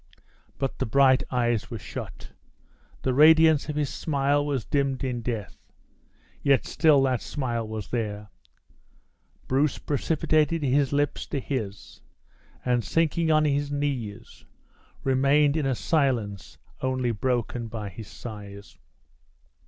But 0.57 0.79
the 0.79 0.87
bright 0.87 1.21
eyes 1.29 1.69
were 1.69 1.77
shut; 1.77 2.31
the 3.03 3.13
radiance 3.13 3.69
of 3.69 3.75
his 3.75 3.91
smile 3.93 4.43
was 4.43 4.65
dimmed 4.65 5.03
in 5.03 5.21
death, 5.21 5.59
yet 6.41 6.65
still 6.65 7.03
that 7.03 7.21
smile 7.21 7.67
was 7.67 7.89
there. 7.89 8.29
Bruce 9.47 9.77
precipitated 9.77 10.63
his 10.63 10.91
lips 10.91 11.27
to 11.27 11.39
his, 11.39 12.01
and 12.65 12.83
sinking 12.83 13.29
on 13.29 13.45
his 13.45 13.71
knees, 13.71 14.43
remained 15.03 15.55
in 15.55 15.67
a 15.67 15.75
silence 15.75 16.57
only 16.81 17.11
broken 17.11 17.67
by 17.67 17.89
his 17.89 18.07
sighs. 18.07 18.79